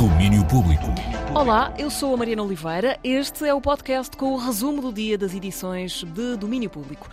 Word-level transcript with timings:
Domínio 0.00 0.44
Público. 0.46 0.86
Olá, 1.34 1.74
eu 1.78 1.90
sou 1.90 2.12
a 2.12 2.16
Mariana 2.16 2.42
Oliveira. 2.42 2.98
Este 3.02 3.46
é 3.46 3.54
o 3.54 3.60
podcast 3.60 4.14
com 4.16 4.32
o 4.32 4.36
resumo 4.36 4.82
do 4.82 4.92
dia 4.92 5.16
das 5.16 5.34
edições 5.34 6.04
de 6.04 6.36
Domínio 6.36 6.68
Público. 6.68 7.08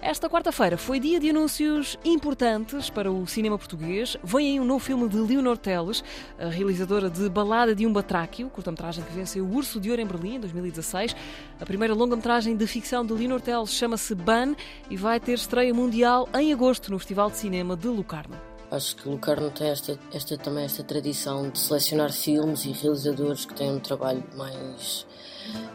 Esta 0.00 0.28
quarta-feira 0.28 0.76
foi 0.76 1.00
dia 1.00 1.18
de 1.18 1.30
anúncios 1.30 1.98
importantes 2.04 2.88
para 2.88 3.10
o 3.10 3.26
cinema 3.26 3.58
português. 3.58 4.16
Vem 4.22 4.52
aí 4.52 4.60
um 4.60 4.64
novo 4.64 4.84
filme 4.84 5.08
de 5.08 5.16
Leonor 5.16 5.58
Teles, 5.58 6.04
a 6.38 6.46
realizadora 6.46 7.10
de 7.10 7.28
Balada 7.28 7.74
de 7.74 7.84
um 7.86 7.92
Batráquio, 7.92 8.48
curta-metragem 8.50 9.02
que 9.02 9.12
venceu 9.12 9.44
o 9.44 9.54
Urso 9.54 9.80
de 9.80 9.90
Ouro 9.90 10.02
em 10.02 10.06
Berlim 10.06 10.34
em 10.36 10.40
2016. 10.40 11.16
A 11.60 11.66
primeira 11.66 11.94
longa-metragem 11.94 12.56
de 12.56 12.66
ficção 12.66 13.04
de 13.04 13.12
Leonor 13.12 13.40
Teles 13.40 13.70
chama-se 13.70 14.14
Ban 14.14 14.54
e 14.88 14.96
vai 14.96 15.18
ter 15.18 15.32
estreia 15.32 15.74
mundial 15.74 16.28
em 16.38 16.52
agosto 16.52 16.92
no 16.92 16.98
Festival 16.98 17.30
de 17.30 17.38
Cinema 17.38 17.76
de 17.76 17.88
Lucarno. 17.88 18.53
Acho 18.74 18.96
que 18.96 19.08
Lucarno 19.08 19.52
tem 19.52 19.68
esta, 19.68 19.96
esta, 20.12 20.36
também 20.36 20.64
esta 20.64 20.82
tradição 20.82 21.48
de 21.48 21.60
selecionar 21.60 22.12
filmes 22.12 22.64
e 22.64 22.72
realizadores 22.72 23.46
que 23.46 23.54
têm 23.54 23.70
um 23.70 23.78
trabalho 23.78 24.24
mais. 24.36 25.06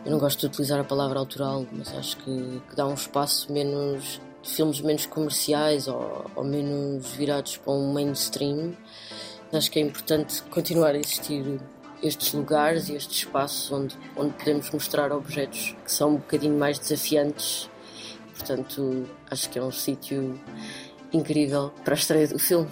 Eu 0.04 0.12
não 0.12 0.20
gosto 0.20 0.42
de 0.42 0.48
utilizar 0.48 0.82
a 0.82 0.84
palavra 0.84 1.18
autoral, 1.18 1.66
mas 1.72 1.96
acho 1.96 2.18
que, 2.18 2.62
que 2.70 2.76
dá 2.76 2.86
um 2.86 2.94
espaço 2.94 3.54
menos. 3.54 4.20
de 4.44 4.54
filmes 4.54 4.82
menos 4.82 5.06
comerciais 5.06 5.88
ou, 5.88 6.30
ou 6.36 6.44
menos 6.44 7.08
virados 7.12 7.56
para 7.56 7.72
um 7.72 7.94
mainstream. 7.94 8.76
Acho 9.54 9.72
que 9.72 9.80
é 9.80 9.82
importante 9.82 10.44
continuar 10.44 10.94
a 10.94 10.98
existir 10.98 11.58
estes 12.04 12.34
lugares 12.34 12.90
e 12.90 12.96
estes 12.96 13.20
espaços 13.20 13.72
onde, 13.72 13.98
onde 14.18 14.34
podemos 14.34 14.70
mostrar 14.72 15.14
objetos 15.14 15.74
que 15.86 15.92
são 15.92 16.10
um 16.10 16.16
bocadinho 16.18 16.60
mais 16.60 16.78
desafiantes. 16.78 17.70
Portanto, 18.38 19.08
acho 19.32 19.50
que 19.50 19.58
é 19.58 19.64
um 19.64 19.72
sítio 19.72 20.38
incrível 21.14 21.72
para 21.86 21.94
a 21.94 21.98
estreia 21.98 22.28
do 22.28 22.38
filme. 22.38 22.70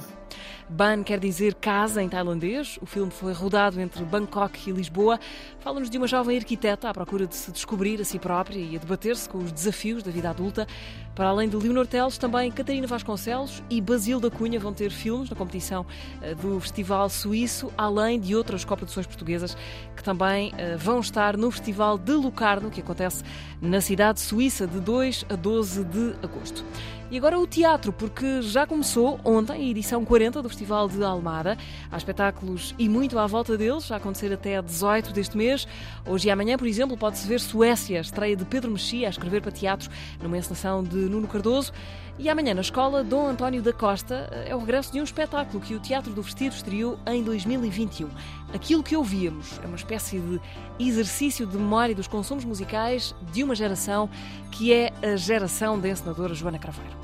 Ban 0.69 1.01
quer 1.01 1.19
dizer 1.19 1.53
casa 1.55 2.03
em 2.03 2.09
tailandês. 2.09 2.77
O 2.81 2.85
filme 2.85 3.09
foi 3.09 3.31
rodado 3.31 3.79
entre 3.79 4.03
Bangkok 4.03 4.69
e 4.69 4.73
Lisboa. 4.73 5.17
Fala-nos 5.59 5.89
de 5.89 5.97
uma 5.97 6.07
jovem 6.07 6.37
arquiteta 6.37 6.89
à 6.89 6.93
procura 6.93 7.25
de 7.25 7.35
se 7.35 7.51
descobrir 7.51 8.01
a 8.01 8.03
si 8.03 8.19
própria 8.19 8.59
e 8.59 8.75
a 8.75 8.79
debater-se 8.79 9.29
com 9.29 9.37
os 9.37 9.51
desafios 9.51 10.03
da 10.03 10.11
vida 10.11 10.29
adulta. 10.29 10.67
Para 11.15 11.29
além 11.29 11.49
de 11.49 11.55
Leonor 11.55 11.87
Teles, 11.87 12.17
também 12.17 12.51
Catarina 12.51 12.85
Vasconcelos 12.85 13.63
e 13.69 13.81
Basil 13.81 14.19
da 14.19 14.29
Cunha 14.29 14.59
vão 14.59 14.71
ter 14.71 14.91
filmes 14.91 15.29
na 15.29 15.35
competição 15.35 15.85
eh, 16.21 16.35
do 16.35 16.59
Festival 16.59 17.09
Suíço, 17.09 17.73
além 17.75 18.19
de 18.19 18.35
outras 18.35 18.63
coproduções 18.63 19.07
portuguesas 19.07 19.57
que 19.95 20.03
também 20.03 20.53
eh, 20.57 20.75
vão 20.77 20.99
estar 20.99 21.35
no 21.35 21.49
Festival 21.49 21.97
de 21.97 22.11
Lucarno, 22.11 22.69
que 22.69 22.81
acontece 22.81 23.23
na 23.59 23.81
cidade 23.81 24.19
suíça 24.19 24.67
de 24.67 24.79
2 24.79 25.25
a 25.29 25.35
12 25.35 25.83
de 25.85 26.13
agosto. 26.21 26.63
E 27.09 27.17
agora 27.17 27.39
o 27.39 27.47
teatro, 27.47 27.93
porque 27.93 28.41
já 28.41 28.67
começou 28.67 29.17
ontem 29.23 29.53
a 29.53 29.69
edição 29.69 30.03
40 30.03 30.41
do 30.41 30.49
Festival 30.49 30.89
de 30.89 31.01
Almada. 31.01 31.57
Há 31.89 31.95
espetáculos 31.95 32.75
e 32.77 32.89
muito 32.89 33.17
à 33.17 33.25
volta 33.25 33.57
deles, 33.57 33.89
a 33.93 33.95
acontecer 33.95 34.33
até 34.33 34.61
18 34.61 35.13
deste 35.13 35.37
mês. 35.37 35.65
Hoje 36.05 36.27
e 36.27 36.31
amanhã, 36.31 36.57
por 36.57 36.67
exemplo, 36.67 36.97
pode-se 36.97 37.25
ver 37.25 37.39
Suécia, 37.39 38.01
estreia 38.01 38.35
de 38.35 38.43
Pedro 38.43 38.71
Mexia 38.71 39.07
a 39.07 39.09
escrever 39.09 39.41
para 39.41 39.53
teatro 39.53 39.89
numa 40.21 40.37
encenação 40.37 40.83
de 40.83 40.97
Nuno 40.97 41.29
Cardoso. 41.29 41.71
E 42.19 42.27
amanhã 42.29 42.53
na 42.53 42.61
escola 42.61 43.05
Dom 43.05 43.27
António 43.27 43.61
da 43.61 43.71
Costa 43.71 44.27
é 44.45 44.53
o 44.53 44.59
regresso 44.59 44.91
de 44.91 44.99
um 44.99 45.03
espetáculo 45.03 45.63
que 45.63 45.75
o 45.75 45.79
Teatro 45.79 46.11
do 46.11 46.21
Vestido 46.21 46.55
estreou 46.55 46.99
em 47.05 47.23
2021. 47.23 48.09
Aquilo 48.53 48.83
que 48.83 48.97
ouvíamos 48.97 49.61
é 49.63 49.67
uma 49.67 49.77
espécie 49.77 50.19
de 50.19 50.41
exercício 50.77 51.45
de 51.45 51.55
memória 51.55 51.95
dos 51.95 52.07
consumos 52.07 52.43
musicais 52.43 53.15
de 53.31 53.43
uma 53.43 53.55
geração 53.55 54.09
que 54.51 54.73
é 54.73 54.91
a 55.01 55.15
geração 55.15 55.79
da 55.79 55.87
encenadora 55.87 56.33
Joana 56.33 56.59
Craveiro. 56.59 56.96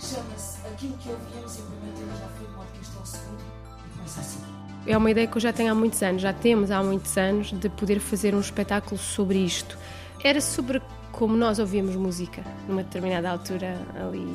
Chama-se 0.00 0.66
Aquilo 0.66 0.96
que 0.96 1.10
ouvíamos 1.10 1.58
e 1.58 1.60
o 1.60 1.64
primeiro 1.64 1.98
tema 1.98 2.12
já 2.16 2.28
foi 2.28 2.46
o 2.46 2.50
podcast 2.50 2.96
ao 2.96 3.06
segundo 3.06 3.42
e 3.86 3.96
começa 3.96 4.20
assim. 4.20 4.40
É 4.86 4.96
uma 4.96 5.10
ideia 5.10 5.26
que 5.26 5.36
eu 5.36 5.40
já 5.40 5.52
tenho 5.52 5.70
há 5.70 5.74
muitos 5.74 6.02
anos, 6.02 6.22
já 6.22 6.32
temos 6.32 6.70
há 6.70 6.82
muitos 6.82 7.18
anos, 7.18 7.52
de 7.52 7.68
poder 7.68 8.00
fazer 8.00 8.34
um 8.34 8.40
espetáculo 8.40 8.96
sobre 8.96 9.38
isto. 9.38 9.76
Era 10.24 10.40
sobre 10.40 10.80
como 11.12 11.36
nós 11.36 11.58
ouvíamos 11.58 11.94
música, 11.96 12.42
numa 12.66 12.82
determinada 12.82 13.30
altura, 13.30 13.76
ali 14.02 14.26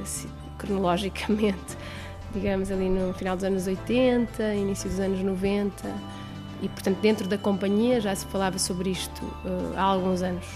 assim, 0.00 0.28
cronologicamente, 0.58 1.76
digamos 2.32 2.70
ali 2.70 2.88
no 2.88 3.12
final 3.14 3.34
dos 3.34 3.44
anos 3.44 3.66
80, 3.66 4.54
início 4.54 4.88
dos 4.88 5.00
anos 5.00 5.20
90, 5.20 5.92
e 6.62 6.68
portanto 6.68 6.98
dentro 7.00 7.26
da 7.26 7.36
companhia 7.36 8.00
já 8.00 8.14
se 8.14 8.26
falava 8.26 8.58
sobre 8.60 8.90
isto 8.90 9.24
uh, 9.24 9.74
há 9.76 9.82
alguns 9.82 10.22
anos. 10.22 10.46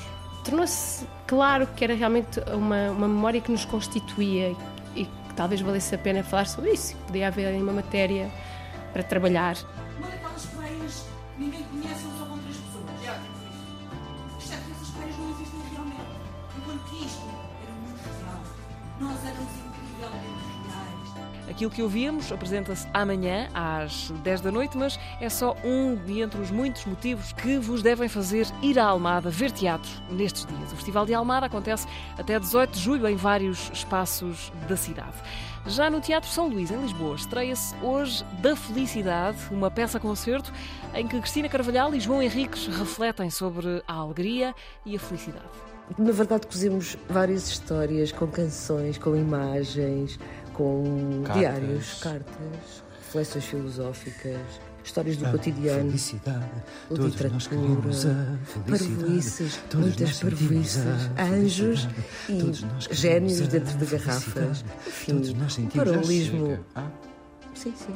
Tornou-se 0.44 1.06
claro 1.26 1.66
que 1.74 1.82
era 1.84 1.94
realmente 1.94 2.38
uma, 2.52 2.90
uma 2.90 3.08
memória 3.08 3.40
que 3.40 3.50
nos 3.50 3.64
constituía 3.64 4.54
e 4.94 5.06
que 5.06 5.34
talvez 5.34 5.60
valesse 5.62 5.94
a 5.94 5.98
pena 5.98 6.22
falar 6.22 6.46
sobre 6.46 6.72
isso, 6.72 6.94
que 6.94 7.02
podia 7.04 7.28
haver 7.28 7.54
uma 7.60 7.72
matéria 7.72 8.30
para 8.92 9.02
trabalhar. 9.02 9.56
Uma 9.98 10.08
daquelas 10.08 10.46
praias 10.46 11.06
ninguém 11.38 11.62
conhece, 11.64 12.04
só 12.18 12.26
com 12.26 12.38
três 12.38 12.56
pessoas. 12.58 13.04
Já, 13.04 13.18
Exceto 14.38 14.62
que 14.64 14.72
essas 14.72 14.88
praias 14.90 15.16
não 15.16 15.30
existem 15.30 15.60
realmente. 15.72 16.02
Enquanto 16.58 16.90
que 16.90 17.04
isto 17.04 17.24
era 17.62 17.72
muito 17.80 18.04
real. 18.04 18.40
Nós 19.00 19.24
éramos 19.24 19.52
incrivelmente. 19.66 20.63
Aquilo 21.48 21.70
que 21.70 21.82
ouvíamos 21.82 22.32
apresenta-se 22.32 22.86
amanhã 22.94 23.48
às 23.52 24.10
10 24.22 24.40
da 24.40 24.50
noite, 24.50 24.76
mas 24.76 24.98
é 25.20 25.28
só 25.28 25.54
um 25.62 25.94
de 25.94 26.20
entre 26.20 26.40
os 26.40 26.50
muitos 26.50 26.84
motivos 26.86 27.32
que 27.32 27.58
vos 27.58 27.82
devem 27.82 28.08
fazer 28.08 28.46
ir 28.62 28.78
à 28.78 28.86
Almada 28.86 29.28
ver 29.28 29.50
teatro 29.50 29.90
nestes 30.10 30.46
dias. 30.46 30.72
O 30.72 30.76
Festival 30.76 31.04
de 31.04 31.12
Almada 31.14 31.46
acontece 31.46 31.86
até 32.18 32.38
18 32.38 32.72
de 32.72 32.80
julho 32.80 33.08
em 33.08 33.16
vários 33.16 33.70
espaços 33.72 34.50
da 34.68 34.76
cidade. 34.76 35.16
Já 35.66 35.88
no 35.88 36.00
Teatro 36.00 36.28
São 36.28 36.48
Luís, 36.48 36.70
em 36.70 36.80
Lisboa, 36.80 37.16
estreia-se 37.16 37.74
hoje 37.82 38.22
Da 38.42 38.54
Felicidade, 38.54 39.38
uma 39.50 39.70
peça-concerto 39.70 40.52
em 40.94 41.06
que 41.06 41.18
Cristina 41.18 41.48
Carvalhal 41.48 41.94
e 41.94 42.00
João 42.00 42.22
Henriques 42.22 42.66
refletem 42.66 43.30
sobre 43.30 43.82
a 43.86 43.94
alegria 43.94 44.54
e 44.84 44.94
a 44.94 44.98
felicidade. 44.98 45.44
Na 45.98 46.12
verdade, 46.12 46.46
cozemos 46.46 46.96
várias 47.08 47.48
histórias 47.48 48.10
com 48.10 48.26
canções, 48.26 48.96
com 48.96 49.14
imagens, 49.14 50.18
com 50.54 51.22
Cartas. 51.24 51.40
diários, 51.40 51.94
cartas, 52.02 52.82
reflexões 53.06 53.44
filosóficas, 53.44 54.40
histórias 54.82 55.16
do 55.16 55.26
A 55.26 55.30
cotidiano, 55.30 55.86
Felicidade, 55.90 56.44
literatura, 56.90 57.70
parvoices, 58.68 59.60
muitas 59.74 60.20
parvoices, 60.20 60.82
anjos 61.18 61.88
e 62.28 62.94
gênios 62.94 63.40
dentro 63.48 63.76
de 63.78 63.86
garrafas. 63.86 64.64
Enfim, 64.86 65.12
Todos 65.12 65.34
nós 65.34 65.52
sentimos 65.54 65.88
a 65.88 65.90
paralelismo. 65.92 66.58
Ah, 66.74 66.88
Sim, 67.54 67.72
sim. 67.76 67.94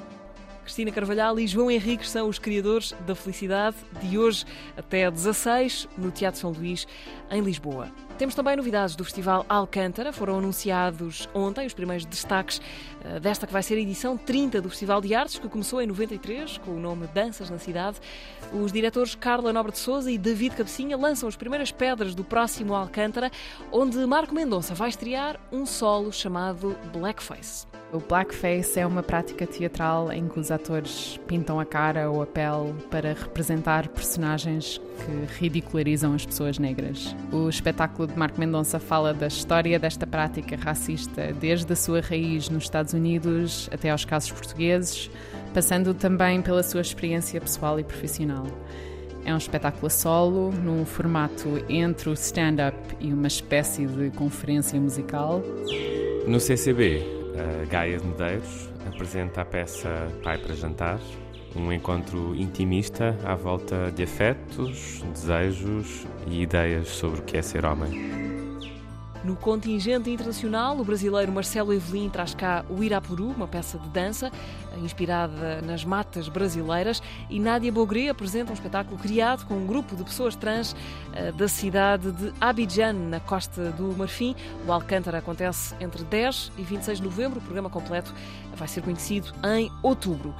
Cristina 0.62 0.92
Carvalhal 0.92 1.40
e 1.40 1.46
João 1.46 1.70
Henriques 1.70 2.10
são 2.10 2.28
os 2.28 2.38
criadores 2.38 2.94
da 3.06 3.14
felicidade 3.14 3.76
de 4.02 4.18
hoje 4.18 4.44
até 4.76 5.10
16 5.10 5.88
no 5.96 6.10
Teatro 6.10 6.38
São 6.40 6.50
Luís, 6.50 6.86
em 7.30 7.40
Lisboa. 7.40 7.88
Temos 8.18 8.34
também 8.34 8.56
novidades 8.56 8.96
do 8.96 9.04
Festival 9.04 9.46
Alcântara. 9.48 10.12
Foram 10.12 10.38
anunciados 10.38 11.28
ontem 11.32 11.64
os 11.64 11.72
primeiros 11.72 12.04
destaques 12.04 12.60
eh, 13.04 13.20
desta 13.20 13.46
que 13.46 13.52
vai 13.52 13.62
ser 13.62 13.74
a 13.74 13.78
edição 13.78 14.16
30 14.16 14.60
do 14.60 14.68
Festival 14.68 15.00
de 15.00 15.14
Artes, 15.14 15.38
que 15.38 15.48
começou 15.48 15.80
em 15.80 15.86
93 15.86 16.58
com 16.58 16.72
o 16.72 16.80
nome 16.80 17.06
Danças 17.14 17.48
na 17.48 17.58
Cidade. 17.58 17.98
Os 18.52 18.72
diretores 18.72 19.14
Carla 19.14 19.52
Nobre 19.52 19.70
de 19.70 19.78
Souza 19.78 20.10
e 20.10 20.18
David 20.18 20.56
Cabecinha 20.56 20.96
lançam 20.96 21.28
as 21.28 21.36
primeiras 21.36 21.70
pedras 21.70 22.12
do 22.12 22.24
próximo 22.24 22.74
Alcântara, 22.74 23.30
onde 23.70 23.98
Marco 23.98 24.34
Mendonça 24.34 24.74
vai 24.74 24.88
estrear 24.88 25.38
um 25.52 25.64
solo 25.64 26.12
chamado 26.12 26.76
Blackface. 26.92 27.68
O 27.90 28.00
blackface 28.00 28.78
é 28.78 28.86
uma 28.86 29.02
prática 29.02 29.46
teatral 29.46 30.12
em 30.12 30.28
que 30.28 30.38
os 30.38 30.50
atores 30.50 31.18
pintam 31.26 31.58
a 31.58 31.64
cara 31.64 32.10
ou 32.10 32.20
a 32.20 32.26
pele 32.26 32.74
para 32.90 33.14
representar 33.14 33.88
personagens 33.88 34.78
que 34.98 35.40
ridicularizam 35.40 36.12
as 36.12 36.26
pessoas 36.26 36.58
negras. 36.58 37.16
O 37.32 37.48
espetáculo 37.48 38.06
Marco 38.16 38.40
Mendonça 38.40 38.78
fala 38.78 39.14
da 39.14 39.26
história 39.26 39.78
desta 39.78 40.06
prática 40.06 40.56
racista, 40.56 41.32
desde 41.32 41.72
a 41.72 41.76
sua 41.76 42.00
raiz 42.00 42.48
nos 42.48 42.64
Estados 42.64 42.92
Unidos 42.92 43.68
até 43.72 43.90
aos 43.90 44.04
casos 44.04 44.30
portugueses, 44.30 45.10
passando 45.54 45.94
também 45.94 46.42
pela 46.42 46.62
sua 46.62 46.80
experiência 46.80 47.40
pessoal 47.40 47.78
e 47.78 47.84
profissional. 47.84 48.46
É 49.24 49.34
um 49.34 49.36
espetáculo 49.36 49.86
a 49.86 49.90
solo, 49.90 50.52
num 50.52 50.84
formato 50.84 51.62
entre 51.68 52.08
o 52.08 52.12
stand-up 52.14 52.76
e 52.98 53.12
uma 53.12 53.26
espécie 53.26 53.86
de 53.86 54.10
conferência 54.10 54.80
musical. 54.80 55.42
No 56.26 56.40
CCB, 56.40 57.02
a 57.62 57.64
Gaia 57.66 57.98
de 57.98 58.06
Medeiros 58.06 58.68
apresenta 58.86 59.42
a 59.42 59.44
peça 59.44 60.08
Pai 60.22 60.38
para 60.38 60.54
Jantar, 60.54 60.98
um 61.58 61.72
encontro 61.72 62.34
intimista 62.34 63.18
à 63.24 63.34
volta 63.34 63.90
de 63.90 64.02
afetos, 64.02 65.02
desejos 65.12 66.06
e 66.26 66.42
ideias 66.42 66.88
sobre 66.88 67.20
o 67.20 67.22
que 67.22 67.36
é 67.36 67.42
ser 67.42 67.64
homem. 67.64 68.28
No 69.24 69.34
contingente 69.34 70.08
internacional, 70.08 70.78
o 70.78 70.84
brasileiro 70.84 71.32
Marcelo 71.32 71.72
Evelyn 71.72 72.08
traz 72.08 72.34
cá 72.34 72.64
o 72.70 72.84
Irapuru, 72.84 73.26
uma 73.30 73.48
peça 73.48 73.76
de 73.76 73.88
dança 73.88 74.30
inspirada 74.80 75.60
nas 75.60 75.84
matas 75.84 76.28
brasileiras, 76.28 77.02
e 77.28 77.40
Nádia 77.40 77.72
Bogré 77.72 78.08
apresenta 78.08 78.52
um 78.52 78.54
espetáculo 78.54 78.96
criado 78.96 79.44
com 79.44 79.54
um 79.54 79.66
grupo 79.66 79.96
de 79.96 80.04
pessoas 80.04 80.36
trans 80.36 80.74
eh, 81.12 81.32
da 81.32 81.48
cidade 81.48 82.12
de 82.12 82.32
Abidjan, 82.40 82.92
na 82.92 83.18
costa 83.18 83.70
do 83.72 83.94
Marfim. 83.96 84.36
O 84.66 84.72
Alcântara 84.72 85.18
acontece 85.18 85.74
entre 85.80 86.04
10 86.04 86.52
e 86.56 86.62
26 86.62 86.98
de 86.98 87.04
novembro. 87.04 87.40
O 87.40 87.42
programa 87.42 87.68
completo 87.68 88.14
vai 88.54 88.68
ser 88.68 88.82
conhecido 88.82 89.32
em 89.44 89.68
outubro. 89.82 90.32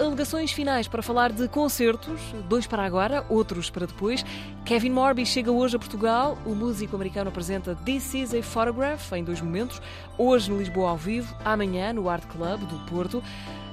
Alegações 0.00 0.50
finais 0.50 0.88
para 0.88 1.02
falar 1.02 1.30
de 1.30 1.46
concertos, 1.48 2.20
dois 2.48 2.66
para 2.66 2.84
agora, 2.84 3.24
outros 3.28 3.68
para 3.68 3.86
depois. 3.86 4.24
Kevin 4.64 4.90
Morby 4.90 5.26
chega 5.26 5.52
hoje 5.52 5.76
a 5.76 5.78
Portugal. 5.78 6.38
O 6.46 6.54
músico 6.54 6.96
americano 6.96 7.28
apresenta 7.28 7.74
This 7.84 8.14
is 8.14 8.34
a 8.34 8.42
Photograph 8.42 9.12
em 9.12 9.22
dois 9.22 9.40
momentos, 9.40 9.80
hoje 10.16 10.50
no 10.50 10.58
Lisboa 10.58 10.90
ao 10.90 10.96
vivo, 10.96 11.34
amanhã 11.44 11.92
no 11.92 12.08
Art 12.08 12.24
Club 12.26 12.60
do 12.60 12.78
Porto. 12.86 13.22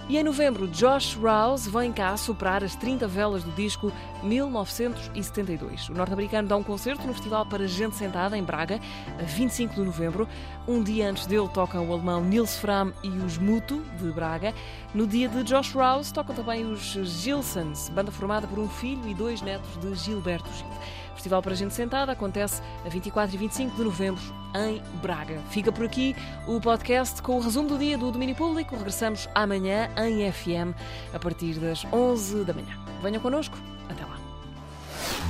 E 0.10 0.18
em 0.18 0.24
novembro, 0.24 0.70
Josh 0.70 1.16
Rouse 1.16 1.70
vem 1.70 1.92
cá 1.92 2.16
soprar 2.16 2.64
as 2.64 2.74
30 2.76 3.06
velas 3.10 3.44
do 3.44 3.52
disco 3.52 3.92
1972. 4.24 5.90
O 5.90 5.94
norte-americano 5.94 6.48
dá 6.48 6.56
um 6.56 6.64
concerto 6.64 7.06
no 7.06 7.14
Festival 7.14 7.46
para 7.46 7.68
Gente 7.68 7.98
Sentada, 7.98 8.38
em 8.38 8.44
Braga, 8.44 8.80
a 9.20 9.24
25 9.24 9.76
de 9.76 9.82
novembro. 9.82 10.26
Um 10.66 10.82
dia 10.82 11.10
antes 11.10 11.26
dele 11.26 11.50
tocam 11.54 11.90
o 11.90 11.92
alemão 11.92 12.24
Nils 12.24 12.56
Fram 12.56 12.94
e 13.04 13.10
os 13.10 13.38
Muto, 13.38 13.84
de 14.00 14.10
Braga. 14.14 14.54
No 14.94 15.06
dia 15.06 15.28
de 15.28 15.44
Josh 15.44 15.74
Rouse 15.74 16.14
tocam 16.14 16.34
também 16.34 16.66
os 16.66 16.80
Gilsons, 16.80 17.90
banda 17.90 18.10
formada 18.10 18.48
por 18.48 18.60
um 18.60 18.70
filho 18.70 19.06
e 19.10 19.14
dois 19.14 19.42
netos 19.42 19.78
de 19.78 19.94
Gilberto 19.94 20.50
Gil. 20.54 20.68
Festival 21.18 21.42
para 21.42 21.56
Gente 21.56 21.74
Sentada 21.74 22.12
acontece 22.12 22.62
a 22.86 22.90
24 22.90 23.36
e 23.36 23.38
25 23.40 23.76
de 23.76 23.84
novembro 23.84 24.22
em 24.56 24.82
Braga. 25.02 25.42
Fica 25.50 25.72
por 25.72 25.84
aqui 25.84 26.16
o 26.48 26.62
podcast 26.62 27.22
com 27.24 27.38
o 27.38 27.42
resumo 27.42 27.68
do 27.68 27.78
dia 27.78 27.98
do 27.98 28.12
domínio 28.12 28.36
público. 28.36 28.76
Regressamos 28.76 29.28
amanhã 29.34 29.90
em 29.98 30.32
FM 30.32 30.78
a 31.12 31.18
partir 31.18 31.56
das 31.56 31.84
11 31.92 32.44
da 32.44 32.54
manhã. 32.54 32.78
Venham 33.02 33.20
connosco. 33.20 33.58
Até 33.90 34.06
lá. 34.06 34.20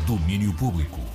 Domínio 0.05 0.53
Público. 0.53 1.06